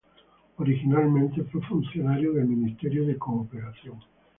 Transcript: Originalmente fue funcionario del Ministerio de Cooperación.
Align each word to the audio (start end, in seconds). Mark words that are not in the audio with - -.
Originalmente 0.57 1.43
fue 1.43 1.61
funcionario 1.61 2.33
del 2.33 2.47
Ministerio 2.47 3.05
de 3.05 3.19
Cooperación. 3.19 3.99